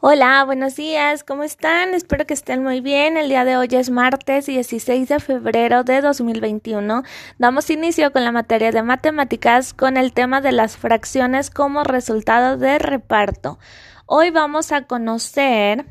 Hola, 0.00 0.44
buenos 0.44 0.76
días, 0.76 1.24
¿cómo 1.24 1.42
están? 1.42 1.92
Espero 1.92 2.24
que 2.24 2.32
estén 2.32 2.62
muy 2.62 2.80
bien. 2.80 3.16
El 3.16 3.28
día 3.28 3.44
de 3.44 3.56
hoy 3.56 3.66
es 3.72 3.90
martes 3.90 4.46
16 4.46 5.08
de 5.08 5.18
febrero 5.18 5.82
de 5.82 6.00
2021. 6.00 7.02
Damos 7.38 7.68
inicio 7.68 8.12
con 8.12 8.22
la 8.22 8.30
materia 8.30 8.70
de 8.70 8.84
matemáticas 8.84 9.74
con 9.74 9.96
el 9.96 10.12
tema 10.12 10.40
de 10.40 10.52
las 10.52 10.76
fracciones 10.76 11.50
como 11.50 11.82
resultado 11.82 12.56
de 12.56 12.78
reparto. 12.78 13.58
Hoy 14.06 14.30
vamos 14.30 14.70
a 14.70 14.82
conocer 14.82 15.86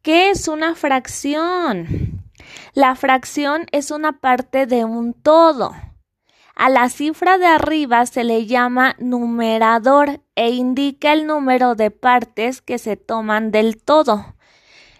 qué 0.00 0.30
es 0.30 0.48
una 0.48 0.74
fracción. 0.74 2.24
La 2.72 2.96
fracción 2.96 3.66
es 3.72 3.90
una 3.90 4.20
parte 4.20 4.64
de 4.64 4.86
un 4.86 5.12
todo. 5.12 5.74
A 6.54 6.68
la 6.68 6.88
cifra 6.88 7.36
de 7.36 7.46
arriba 7.46 8.06
se 8.06 8.22
le 8.22 8.46
llama 8.46 8.94
numerador 8.98 10.20
e 10.36 10.50
indica 10.50 11.12
el 11.12 11.26
número 11.26 11.74
de 11.74 11.90
partes 11.90 12.62
que 12.62 12.78
se 12.78 12.96
toman 12.96 13.50
del 13.50 13.82
todo. 13.82 14.36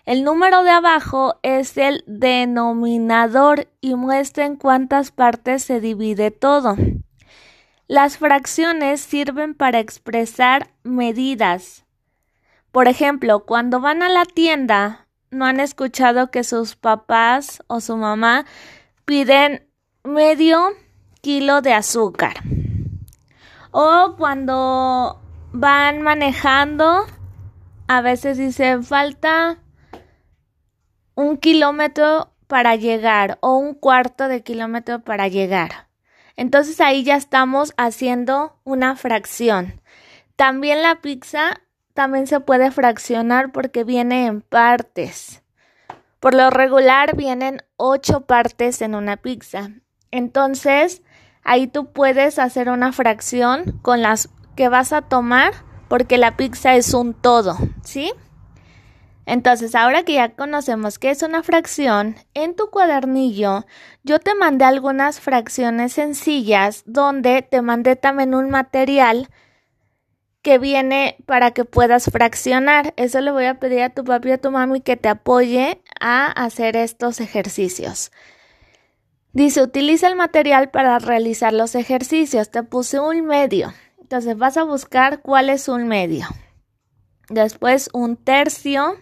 El 0.04 0.24
número 0.24 0.64
de 0.64 0.70
abajo 0.70 1.36
es 1.42 1.78
el 1.78 2.02
denominador 2.06 3.68
y 3.80 3.94
muestra 3.94 4.44
en 4.44 4.56
cuántas 4.56 5.12
partes 5.12 5.62
se 5.62 5.80
divide 5.80 6.30
todo. 6.30 6.76
Las 7.86 8.18
fracciones 8.18 9.00
sirven 9.00 9.54
para 9.54 9.78
expresar 9.78 10.70
medidas. 10.82 11.84
Por 12.72 12.88
ejemplo, 12.88 13.46
cuando 13.46 13.80
van 13.80 14.02
a 14.02 14.08
la 14.08 14.24
tienda, 14.24 15.06
no 15.30 15.44
han 15.44 15.60
escuchado 15.60 16.30
que 16.30 16.44
sus 16.44 16.74
papás 16.76 17.62
o 17.68 17.80
su 17.80 17.96
mamá 17.96 18.44
piden 19.04 19.68
medio 20.02 20.72
kilo 21.24 21.62
de 21.62 21.72
azúcar. 21.72 22.42
O 23.70 24.14
cuando 24.18 25.22
van 25.52 26.02
manejando, 26.02 27.06
a 27.88 28.02
veces 28.02 28.36
dice 28.36 28.82
falta 28.82 29.56
un 31.14 31.38
kilómetro 31.38 32.30
para 32.46 32.76
llegar 32.76 33.38
o 33.40 33.56
un 33.56 33.72
cuarto 33.72 34.28
de 34.28 34.42
kilómetro 34.42 35.02
para 35.02 35.28
llegar. 35.28 35.88
Entonces 36.36 36.78
ahí 36.82 37.04
ya 37.04 37.16
estamos 37.16 37.72
haciendo 37.78 38.60
una 38.64 38.94
fracción. 38.94 39.80
También 40.36 40.82
la 40.82 41.00
pizza 41.00 41.62
también 41.94 42.26
se 42.26 42.40
puede 42.40 42.70
fraccionar 42.70 43.50
porque 43.50 43.82
viene 43.82 44.26
en 44.26 44.42
partes. 44.42 45.42
Por 46.20 46.34
lo 46.34 46.50
regular 46.50 47.16
vienen 47.16 47.62
ocho 47.76 48.26
partes 48.26 48.82
en 48.82 48.94
una 48.94 49.16
pizza. 49.16 49.70
Entonces, 50.10 51.02
Ahí 51.44 51.66
tú 51.66 51.92
puedes 51.92 52.38
hacer 52.38 52.68
una 52.68 52.92
fracción 52.92 53.78
con 53.82 54.02
las 54.02 54.30
que 54.56 54.68
vas 54.68 54.92
a 54.92 55.02
tomar 55.02 55.52
porque 55.88 56.18
la 56.18 56.36
pizza 56.36 56.74
es 56.74 56.94
un 56.94 57.14
todo, 57.14 57.56
¿sí? 57.84 58.12
Entonces, 59.26 59.74
ahora 59.74 60.02
que 60.02 60.14
ya 60.14 60.34
conocemos 60.34 60.98
qué 60.98 61.10
es 61.10 61.22
una 61.22 61.42
fracción, 61.42 62.16
en 62.34 62.54
tu 62.56 62.70
cuadernillo 62.70 63.64
yo 64.02 64.18
te 64.18 64.34
mandé 64.34 64.64
algunas 64.64 65.20
fracciones 65.20 65.94
sencillas 65.94 66.82
donde 66.86 67.42
te 67.42 67.62
mandé 67.62 67.96
también 67.96 68.34
un 68.34 68.50
material 68.50 69.28
que 70.42 70.58
viene 70.58 71.16
para 71.24 71.52
que 71.52 71.64
puedas 71.64 72.04
fraccionar. 72.04 72.92
Eso 72.96 73.22
le 73.22 73.32
voy 73.32 73.46
a 73.46 73.58
pedir 73.58 73.80
a 73.80 73.90
tu 73.90 74.04
papi 74.04 74.28
y 74.28 74.32
a 74.32 74.38
tu 74.38 74.50
mami 74.50 74.82
que 74.82 74.98
te 74.98 75.08
apoye 75.08 75.80
a 76.00 76.26
hacer 76.26 76.76
estos 76.76 77.20
ejercicios. 77.20 78.12
Dice, 79.34 79.62
utiliza 79.62 80.06
el 80.06 80.14
material 80.14 80.70
para 80.70 81.00
realizar 81.00 81.52
los 81.52 81.74
ejercicios. 81.74 82.50
Te 82.50 82.62
puse 82.62 83.00
un 83.00 83.26
medio. 83.26 83.74
Entonces 84.00 84.38
vas 84.38 84.56
a 84.56 84.62
buscar 84.62 85.22
cuál 85.22 85.50
es 85.50 85.68
un 85.68 85.88
medio. 85.88 86.28
Después 87.28 87.90
un 87.92 88.16
tercio, 88.16 88.94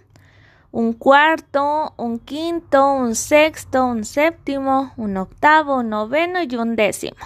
un 0.71 0.95
cuarto, 0.95 1.93
un 1.99 2.19
quinto, 2.19 2.95
un 2.95 3.15
sexto, 3.15 3.85
un 3.85 4.07
séptimo, 4.07 4.95
un 4.97 5.19
octavo, 5.19 5.77
un 5.77 5.91
noveno 5.91 6.39
y 6.43 6.57
un 6.57 6.77
décimo. 6.77 7.19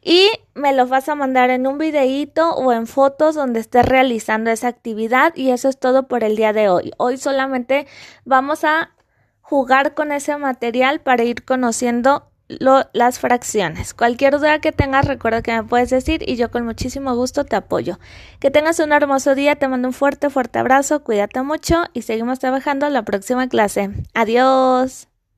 Y 0.00 0.30
me 0.54 0.72
los 0.72 0.88
vas 0.88 1.08
a 1.08 1.16
mandar 1.16 1.50
en 1.50 1.66
un 1.66 1.78
videíto 1.78 2.54
o 2.54 2.72
en 2.72 2.86
fotos 2.86 3.34
donde 3.34 3.58
estés 3.58 3.84
realizando 3.84 4.52
esa 4.52 4.68
actividad 4.68 5.34
y 5.34 5.50
eso 5.50 5.68
es 5.68 5.80
todo 5.80 6.06
por 6.06 6.22
el 6.22 6.36
día 6.36 6.52
de 6.52 6.68
hoy. 6.68 6.92
Hoy 6.96 7.16
solamente 7.16 7.88
vamos 8.24 8.62
a 8.62 8.92
jugar 9.40 9.94
con 9.94 10.12
ese 10.12 10.36
material 10.36 11.00
para 11.00 11.24
ir 11.24 11.44
conociendo 11.44 12.30
las 12.48 13.18
fracciones. 13.18 13.94
Cualquier 13.94 14.38
duda 14.38 14.60
que 14.60 14.72
tengas, 14.72 15.06
recuerda 15.06 15.42
que 15.42 15.52
me 15.52 15.64
puedes 15.64 15.90
decir 15.90 16.22
y 16.28 16.36
yo 16.36 16.50
con 16.50 16.64
muchísimo 16.64 17.14
gusto 17.14 17.44
te 17.44 17.56
apoyo. 17.56 17.98
Que 18.40 18.50
tengas 18.50 18.78
un 18.78 18.92
hermoso 18.92 19.34
día, 19.34 19.56
te 19.56 19.68
mando 19.68 19.88
un 19.88 19.94
fuerte, 19.94 20.30
fuerte 20.30 20.58
abrazo, 20.58 21.02
cuídate 21.02 21.42
mucho 21.42 21.84
y 21.92 22.02
seguimos 22.02 22.38
trabajando 22.38 22.86
en 22.86 22.92
la 22.92 23.02
próxima 23.02 23.48
clase. 23.48 23.90
Adiós. 24.14 25.15